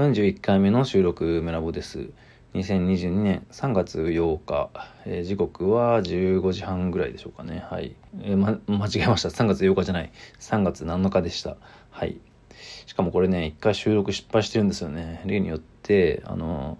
[0.00, 2.08] 41回目の収録メラボです。
[2.54, 4.70] 2022年3月8日、
[5.04, 7.62] えー、時刻は15時半ぐらいでしょうかね。
[7.70, 7.94] はい。
[8.22, 9.28] えー、ま、間違えました。
[9.28, 10.10] 3月8日じゃない。
[10.38, 11.58] 3月7日でした。
[11.90, 12.18] はい。
[12.86, 15.22] しかもこれね、一回収録失敗してるんですよね。
[15.26, 16.78] 例によって、あの、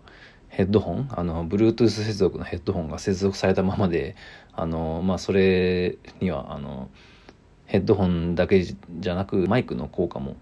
[0.49, 4.17] ヘッドホン、あの、Bluetooth 接続のヘッドホンが接続されたままで、
[4.55, 6.89] あの、まあ、それには、あの、
[7.67, 10.37] ヘッドホンだけじゃなく、マイクの効果も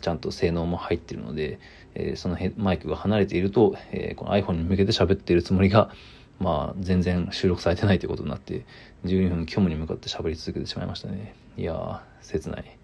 [0.00, 1.58] ちゃんと性能も入ってるので、
[1.94, 5.90] えー、そのマイクが離れていると、えー、この iPhone に向けて喋っているつもりが、
[6.40, 8.66] まあ、全然収録されてないということになって、
[9.04, 11.34] 12分虚無に向かって喋り続けてしまいましたね。
[11.56, 12.78] いや、切ない。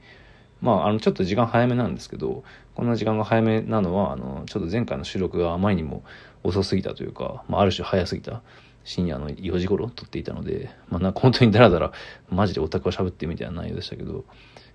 [0.61, 6.05] まあ、あの、ちょっと時間早めなんですけど、こんな時間が早めなのは、あの、ちょっと前回の収録があまりにも
[6.45, 8.43] 遅すぎたというか、まあ、ある種早すぎた。
[8.85, 11.93] 深夜の4時頃撮っていたので、まあ、なんか本当にダラダラ、
[12.31, 14.25] マジでオタクは喋ってみたいな内容でしたけど、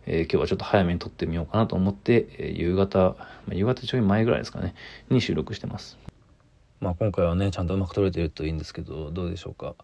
[0.09, 3.17] えー、今日はちょっと早めに撮ってみようかなと思って、えー、夕方、ま
[3.51, 4.73] あ、夕方ちょい前ぐらいですかね、
[5.09, 5.97] に収録してます。
[6.79, 9.75] まあ今回はね、ちゃんとうまく撮れてるといいんですけど、どうでしょうか。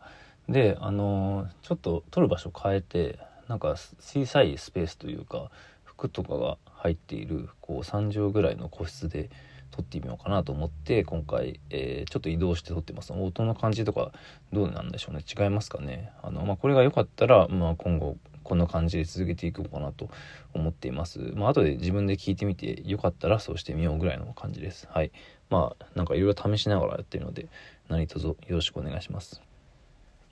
[0.47, 5.51] で、あのー、ちょっと撮る場所変えて、なんか小さいスペースというか、
[5.83, 9.29] 服とかが入っている、こう3畳ぐらいの個室で、
[9.71, 14.11] 撮ってみようかなと思って今回、えー、ちょっと移動して撮ってます音の感じとか
[14.51, 20.09] どうなんでしょうね違いますかねあの、まあ、これが良かったら、まあ、今後こんな感じで続けていこうかなと
[20.53, 21.19] 思っています。
[21.35, 24.87] まあ後で自分で聞いてみてよかったらそうしてみようぐらいの感じです。
[24.91, 25.11] はい。
[25.49, 27.47] まあなんかいろいろ試しながらやってるので
[27.89, 29.41] 何卒よろしくお願いします。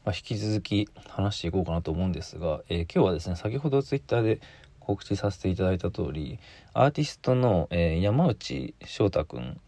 [0.04, 4.42] まあ、引き続き話していこうかなと思うんですが、えー、今日はですね先ほどツイッターで
[4.80, 6.40] 告知させていただいた通り
[6.74, 9.60] アーティストの、えー、山内翔太くん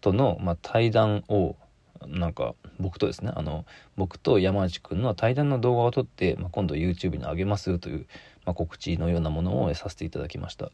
[0.00, 1.56] との、まあ、対談を
[2.06, 3.64] なんか僕とですねあの
[3.96, 8.06] 僕と山内くんの対談の動画を撮って、まあ、今度 YouTube に上げますという、
[8.44, 10.70] まあ、告知のようなものをさせていただきました。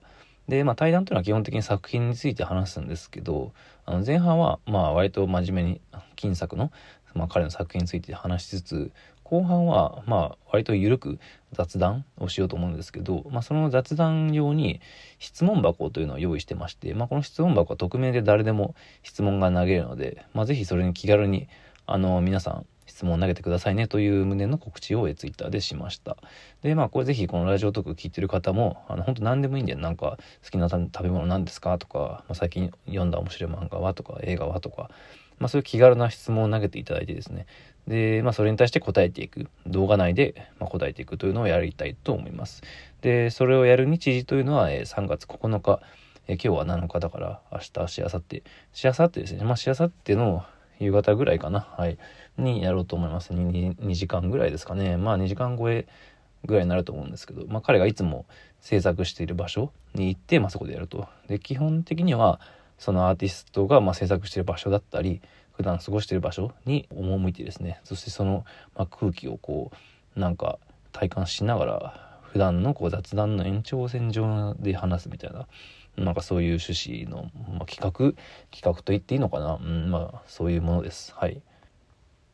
[0.48, 3.52] で、まあ、対談というのは基本的に作品について話すんですけど
[3.86, 5.80] あの前半はまあ割と真面目に
[6.16, 6.70] 金作の、
[7.14, 8.92] まあ、彼の作品について話しつつ
[9.34, 11.18] 後半はまあ割と緩く
[11.52, 14.80] 雑談をしようと思うんですけど、まあ、その雑談用に
[15.18, 21.48] 質問箱というのを用意してまして、まあ、この質問箱は匿名で誰でも質問が投げるので、まあ、ぜひそれに気軽に
[21.86, 26.16] あの皆さん質問を投げてくださいねという旨の告知をツイッターでしました。
[26.62, 31.78] で、まあこれぜひこのラジオトーク聞いてる方も、あの本当何でもいいんで、なんか好きな食べ物何ですか？
[31.78, 33.94] とか、まあ、最近読んだ面白い漫画は？
[33.94, 34.60] とか映画は？
[34.60, 34.90] とか、
[35.38, 37.46] まあそういう気軽な質問を投げていただいてですね、
[37.88, 39.48] で、まあ、それに対して答えていく。
[39.66, 42.62] 動画内で、ま答えていくというのをやりたいと思います。
[43.02, 45.80] でそれをやる日時というのは、え3月9日、
[46.26, 48.42] え今日は7日だから明日しあさって。
[48.72, 49.44] しあさってですね。
[49.44, 50.44] まあしあさっての
[50.80, 51.60] 夕方ぐらいかな。
[51.60, 51.98] はい。
[52.38, 53.32] にやろうと思います。
[53.32, 54.96] 2, 2時間ぐらいですかね。
[54.96, 55.86] まあ2時間超え
[56.46, 58.26] ぐらいになると思うんですけど、まあ、彼がいつも
[58.60, 61.08] 制作している場所に行って、まあ、そこでやると。
[61.28, 62.40] で基本的には
[62.78, 65.22] そのアーティストがま制作している場所だったり
[65.56, 67.80] 普段過ごしている場所に赴いてですね。
[67.84, 68.44] そしてその、
[68.76, 69.70] ま空気をこ
[70.16, 70.58] うなんか
[70.92, 75.46] 体感しながら普段のこう雑談の延長線上で話すみたいな
[75.96, 77.90] なんかそういう趣旨の、まあ、企画
[78.50, 81.14] 企画と言っていいのかな、うん、まあそういうものです。
[81.16, 81.40] はい。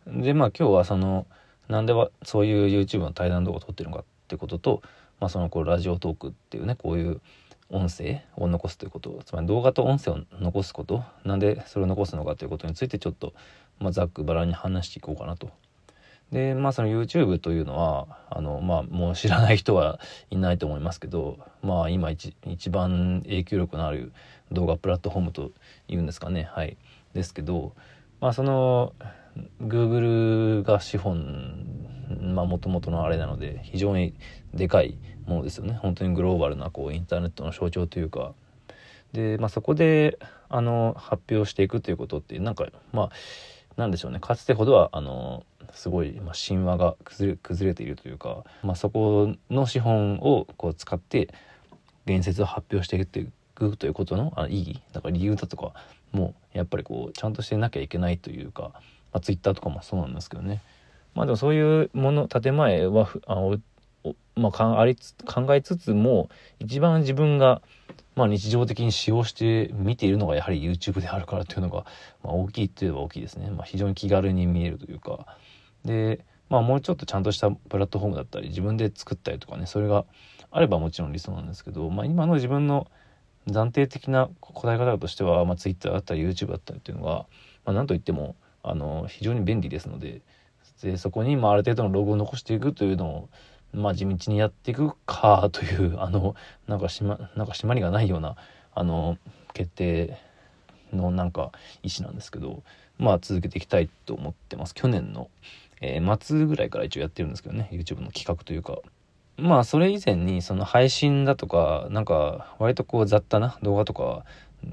[0.07, 1.27] でまあ今日はその
[1.69, 4.83] なんではそういう YouTube の対談動画を撮ってるのかってことと、
[5.21, 7.21] まあ、そのこうラジオトークっていうねこういう
[7.71, 13.33] 音声を残すということつまり動画と音声を残すことなんでそれを残すのかということについてちょっと、
[13.79, 15.51] まあ、ざっくばらんに話していこうかなと。
[16.33, 19.99] でまあその YouTube というのはあのまあもう知らない人は
[20.31, 24.13] いないと思いますけどまあ今一一番影響力のある
[24.53, 25.51] 動画プラットフォームと
[25.89, 26.77] いうんですかねはい
[27.15, 27.73] ですけど
[28.21, 28.93] まあその
[29.61, 31.80] Google が資本
[32.21, 34.15] まあもともとのあれなので非常に
[34.55, 35.75] でかいものですよね。
[35.75, 38.33] 本当にグローバルなこうインターネットの象徴というか。
[39.13, 43.11] で、まあ、そこであの発表していくということってなんかまあ
[43.77, 44.21] なんでしょうね。
[44.21, 51.33] かつてほどはあのすごい、まあ、神話が崩れ崩れているというか、まあ、そこの資本をこう使って
[52.07, 53.07] 言説を発表してい
[53.55, 54.83] くということのあ意義。
[54.93, 55.73] だから理由だとか
[56.13, 58.81] もやっぱりこうちゃんとしてなきゃいけないというか、ま
[59.15, 60.61] あ、ツイッターとかもそうなんですけどね。
[61.15, 63.37] まあでもそういうもの建前はあ
[64.37, 64.97] まあ、あり
[65.27, 67.61] 考えつつも一番自分が、
[68.17, 71.85] まあ、日常的に使用して見ているのがやはり YouTube であるからというのが、
[72.23, 75.27] まあ、大きいといえば大きいですね、まあ、非常に気軽に見えるというか。
[75.85, 80.05] で、まあ、もうちょっとちゃんとしたプラットフォームだったり自分で作ったりとかねそれが
[80.51, 82.89] あればもちろん理想なんですけど、まあ、今の自分の
[83.49, 87.27] 暫定的な答え方としては、まあ、Twitter だったり YouTube だったりっていうのが、
[87.65, 90.23] まあ、何といってもあの非常に便利ですので
[90.83, 93.29] でそこに、まあ、ある程度のログを残していくというのを
[93.73, 96.35] まあ地道にやっていくかという あの
[96.67, 98.37] なんかまなんか締まりがないような
[98.75, 99.19] あの
[99.53, 100.19] 決定
[100.93, 102.63] のなんか意思なんですけど
[102.99, 104.75] まあ続けていきたいと思ってます。
[104.75, 105.31] 去年の、
[105.81, 108.79] えー、末ぐらいから一応やってるんですけどね YouTube の企画というか。
[109.37, 114.25] まあそれ以前にその配信だとかなんか割とこう雑多な動画とか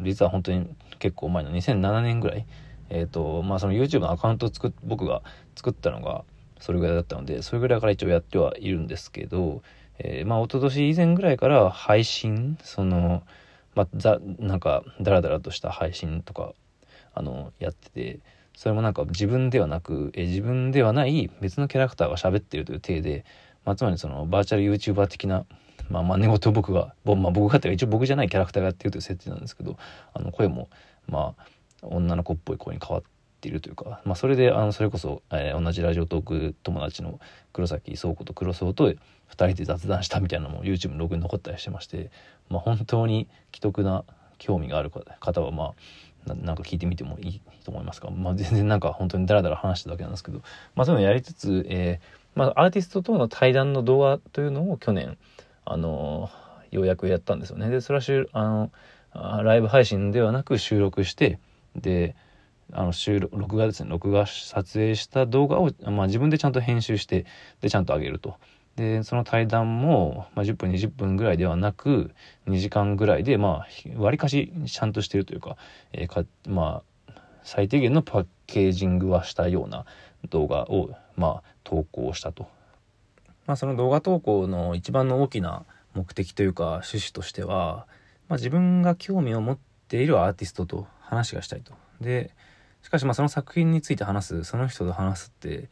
[0.01, 0.67] 実は本当に
[0.99, 2.45] 結構前の2007年ぐらい
[2.89, 5.21] えっ、ー、とまあその YouTube のアカウントを作っ僕が
[5.55, 6.23] 作ったのが
[6.59, 9.61] それぐらいだったのでそれぐらいから一応やってはいるんですけど、
[9.99, 13.23] えー、まあ一昨年以前ぐらいから配信その
[13.75, 16.53] まあざなんかダラダラとした配信とか
[17.13, 18.19] あのやってて
[18.55, 23.25] それもなんか自分ではなく、えー、自分ではない別のキャラクターが喋ってるという体で、
[23.65, 25.45] まあ、つまりそのバーチャル YouTuber 的な
[25.89, 29.77] まあ、真似事を僕が、まあ、僕がっていうか一応僕じゃないキャラクターがやってるという設定なんですけど
[30.13, 30.69] あの声も
[31.07, 31.45] まあ
[31.81, 33.03] 女の子っぽい声に変わっ
[33.41, 37.19] ているというか、まあ、それであのそれこそ、えー、同じラジオトーク友達の
[37.53, 38.97] 黒崎倉庫と黒荘と2
[39.29, 42.11] 人で雑談したみたいなのも YouTube のログに残ったりしてまして、
[42.49, 44.03] まあ、本当に既得な
[44.37, 45.73] 興味がある方はま
[46.29, 50.41] あなんか聞いてみてもいいと思いますか、まあ、全然なんか本当にダラダラ話しただけなんですけど、
[50.75, 55.17] まあ、そういうのやりつつ、えーまあ、アーティストとの対談の動画というのを去年
[55.65, 56.29] あの
[56.69, 57.69] ようやくやったんですよね。
[57.69, 58.71] でそれはあの
[59.43, 61.39] ライブ配信ではなく収録して
[61.77, 62.15] で
[62.71, 67.25] あの収録録画ですね録画撮影した動画を、まあ、自分でちゃんと編集して
[67.61, 68.35] でちゃんと上げると。
[68.75, 72.11] でその対談も、まあ、10分20分ぐらいではなく
[72.45, 75.57] 2時間ぐらいでまあわりかしちゃんとしてるというか,、
[75.93, 79.85] えー、かまあ最低限のパッケージングはしたような
[80.29, 82.47] 動画をまあ投稿したと
[83.47, 85.63] まあ、その動画投稿の一番の大きな
[85.95, 87.87] 目的というか趣旨としては、
[88.27, 89.57] まあ、自分が興味を持っ
[89.87, 91.73] ているアーティストと話がしたいと。
[92.01, 92.31] で
[92.83, 95.69] しかしまあその作品について話すその人と話すって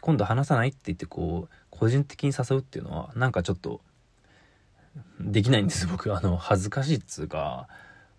[0.00, 3.80] 今度話さないって言ってこう個人的に誘うっていうのはなんかちょっと
[5.20, 7.68] できないんです僕あの恥ずかしいっつうか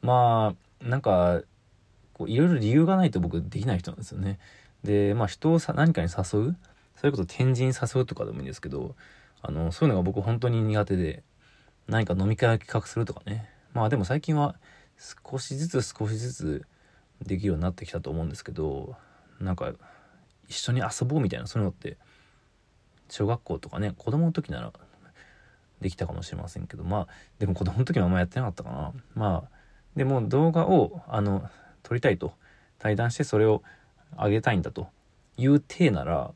[0.01, 1.41] まあなんか
[2.27, 4.39] いろいろ理由がないと僕できない人なんですよね。
[4.83, 6.55] でまあ人をさ何かに誘う？
[6.95, 8.95] それこそ天神誘うとかでもいいんですけど、
[9.41, 11.23] あの、そういうのが僕本当に苦手で、
[11.87, 13.49] 何か飲み会を企画するとかね。
[13.73, 14.55] まあでも最近は
[14.97, 16.65] 少しずつ少しずつ
[17.21, 18.95] できるようになってきたと思うんですけど、
[19.39, 19.73] なんか
[20.47, 21.97] 一緒に遊ぼうみたいな、そういうのって、
[23.09, 24.71] 小学校とかね、子供の時なら
[25.81, 27.07] できたかもしれませんけど、まあ、
[27.39, 28.93] でも子供の時はあんまやってなかったかな。
[29.13, 29.49] まあ、
[29.95, 31.49] でも動画を、あの、
[31.83, 32.33] 撮りたいと、
[32.79, 33.61] 対談してそれを
[34.17, 34.87] 上げたいんだと
[35.37, 36.31] いう体なら、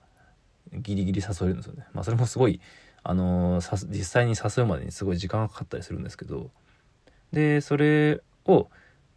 [0.73, 1.85] ギリギリ誘えるんですよね。
[1.93, 2.59] まあそれもすごい、
[3.03, 6.51] あのー、実際に誘うまでにすごい時間がかかったりするんですけど、
[7.31, 8.69] で、それを、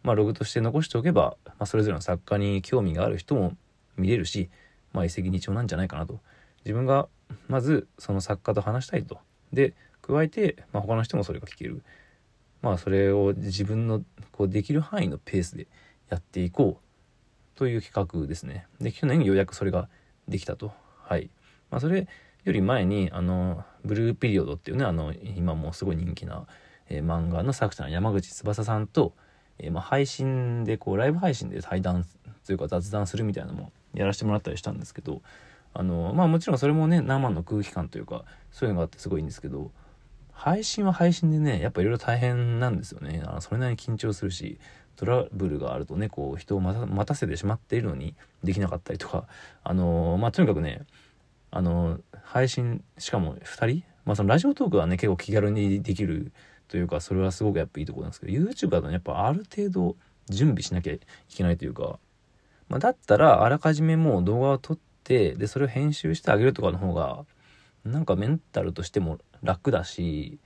[0.03, 3.55] まあログとして残しておけば、まあそれぞれの作家に興味がある人も
[3.97, 4.49] 見れるし、
[4.93, 6.19] まあ一石二鳥なんじゃないかなと。
[6.65, 7.07] 自分が
[7.47, 9.19] まずその作家と話したいと。
[9.53, 11.83] で、加えて、まあ他の人もそれが聞ける。
[12.61, 15.67] まあそれを自分のこうできる範囲のペースで
[16.09, 18.67] やっていこうという企画ですね。
[18.79, 19.89] で、去年ようやくそれが
[20.27, 20.71] できたと。
[21.03, 21.29] はい。
[21.69, 22.07] まあ、それ
[22.43, 26.45] より前にあのブルーピリオドっていうねあの今もすごい人気な、
[26.97, 29.13] え、漫画の作者の山口翼さんと、
[29.59, 32.05] え、ま、配信でこうライブ配信で対談
[32.45, 35.21] というか雑談するみたいなのもやらせてもらったりしたんですけど
[35.73, 39.71] あのまあもちろんそれもね生の空気感というかそういうのがあってすごいんですけど
[40.33, 43.21] 配信は配信でねやっぱいろいろ大変なんですよね。
[43.25, 44.59] あのそれなりに緊張するし
[44.95, 49.27] トラブルがあるとねこう人を待たせてしまっているのにできなかったりとか
[49.63, 50.81] あのまあとにかくね
[51.51, 56.31] あの配信しかも2人まあそのラジオトークはね結構気軽にできる
[56.71, 59.97] というかそれはすごくやっぱいいとこなんですけど YouTube だとねやっぱある程度
[60.29, 60.99] 準備しなきゃい
[61.29, 61.99] けないというか、
[62.69, 67.25] まあ、だったらあらかじめもう動画を撮ってでそれを編集してあげるとかの方が
[67.83, 70.39] なんかメンタルとしても楽だし、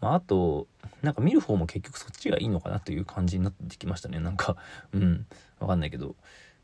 [0.00, 0.66] まあ、あと
[1.02, 4.18] なんか見る方も結局そっちがいいのかなという感じになってきましたね。
[4.18, 4.56] なんか
[4.92, 5.26] うん
[5.60, 6.16] わかんないけど。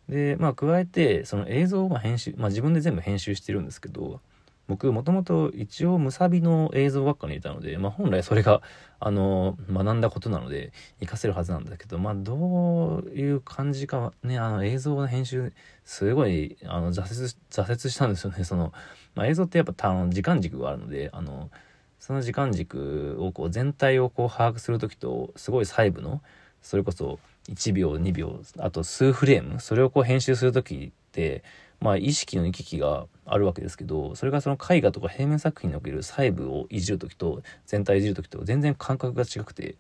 [0.09, 4.21] で、まあ、加えて、その映像を編集、まあ、自分で全部編集してるんですけど、
[4.69, 8.63] 僕、もともと一応、ムサビの映像学科にいたので、まあ、本来それが、
[9.01, 15.53] あの、学んだことなので、活かせるはずなんだけど、まあ、どういう感じか、ね、あの、映像の編集、
[15.85, 18.45] すごい、あの、挫折、挫折したんですよね。
[18.45, 18.73] その、
[19.15, 21.51] まあ、映像ってやっぱ、あの、時間軸があるので、あの、
[21.99, 26.23] その時間軸をこう、全体をこう、把握するときと、すごい細部の、
[26.61, 31.43] それこそ、1秒2秒あと数フレームそれをこう編集する時って
[31.83, 39.75] まあ意識の行き来があるわけですけどそれがその絵画とか平面作品における細部をいじる時と全体いじる時と全然感覚が違くて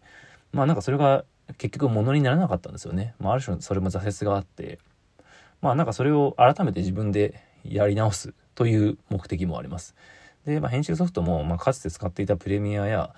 [0.53, 1.25] まあなんかそれが
[1.59, 4.81] 結局ものにならなかったんですよね、まあ、ある種それも挫折があって
[5.61, 9.95] まあなんかそれを改めて自分でやり直すという目的もあります。
[10.45, 13.15] で、まあ、編集ソフトも、まあ、かつて使っていたプレミアや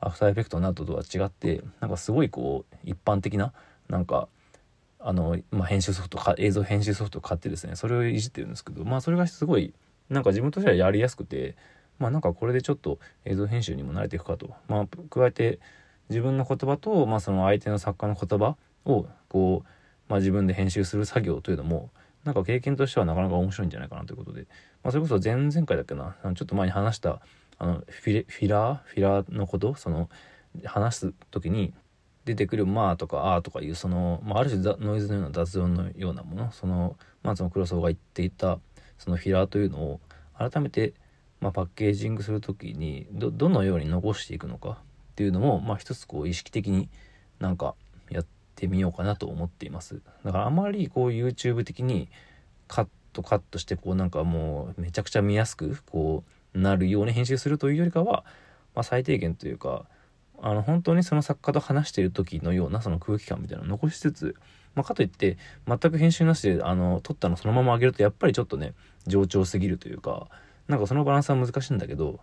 [0.00, 3.52] アフターエフェクトなどとは違ってなんかすごいこう一般的な
[3.88, 4.28] なんか
[5.04, 9.72] あの、まあ、編集ソフトか映像編集ソフト買ってですねそれをいじってるんですけどまあそれがすごい
[10.08, 11.56] なんか自分としてはやりやすくて
[11.98, 14.54] まあなんかこれでちょっと映像編集にも慣れていくかと。
[14.68, 15.60] まあ加えて
[16.08, 19.68] 自分の言葉と、まあ、その相手の作家の言葉をこう、
[20.08, 21.90] まあ、自分で編集する作業というのも
[22.24, 24.42] なんか経験としてはなかなか面白いんじゃないかなということで、
[24.82, 27.20] まあ、それこそ前々回だっけなちょっと前に話した
[27.58, 30.08] あのフィフィラーフィラーのことその
[30.64, 31.72] 話す時に
[32.24, 38.58] 出てくる「まあ」とか「あ」とかいうその、まあ、ある種ノイズのような雑音のようなものそのまあその黒沢が言っていた
[38.98, 40.00] そのフィラーというのを
[40.38, 40.94] 改めて、
[41.40, 46.88] まあ、パッケージングする時にどどのように残していくのかっていうのも、まあ、一つこう意識的に
[47.38, 47.74] なんか
[48.10, 50.00] やってみようかなと思っています。
[50.24, 52.08] だからあまりこう YouTube 的に
[52.68, 56.24] カットカットしてこうなんかもうめちゃくちゃ見やすくこ
[56.54, 58.24] うなるように編集するというよりかは、
[58.74, 59.84] まあ、最低限というか
[60.44, 64.34] あの本当にその作家と話している時のようなその空気感みたいなのを残しつつ、
[64.74, 68.74] まあ、かといって全く編集なしであの撮ったのそのまま上げるとやっぱりちょっとね
[69.06, 70.26] 冗長すぎるというか
[70.66, 72.18] なんかそのバランスは難しいんだけど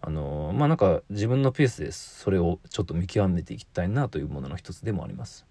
[0.00, 5.44] あのまあなんか自分のペースでそれをちょっと見極めていきたいなというものの一つでもあります。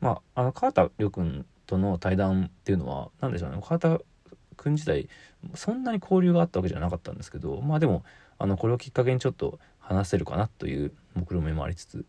[0.00, 4.00] まあ、あの川田亮君との対談っていうのは何でしょうね川田
[4.56, 5.08] 君自体
[5.54, 8.02] そんなに交流があったわけじゃなかったんですけどまあでも
[8.38, 9.60] あのこれをきっかけにちょっと
[9.92, 12.04] 話せるかなという目論見もありつつ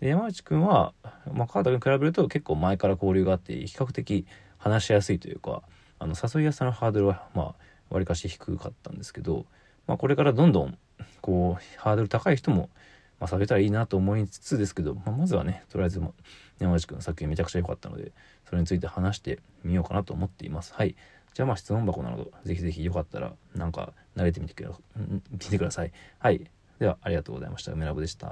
[0.00, 0.92] で山内君は、
[1.32, 4.26] まあ、川田君に比べると結構前から交流があって比較的
[4.58, 5.62] 話しやすいというか
[5.98, 7.54] あの誘いやすさのハードルはまあ
[7.90, 9.46] わりかし低かったんですけど、
[9.86, 10.78] まあ、これからどんどん
[11.20, 12.70] こうハードル高い人も、
[13.18, 16.00] まあ、下げたらいいなと思いつつですけど、まあ、まずはねとりあえず
[16.58, 18.12] 山内君の作品めちゃくちゃ良かったので
[18.48, 20.72] それについて話してみようかなと思っています。
[20.74, 20.96] はい
[21.32, 24.70] じゃあまあ質問箱などぜひぜひよかったらなんか慣れてみてくだ
[25.30, 25.92] 見てください。
[26.18, 26.50] はい。
[26.80, 27.72] ではありがとうございました。
[27.72, 28.28] 梅ラブでした。